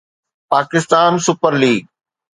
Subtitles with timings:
[0.49, 1.81] Pakistan super league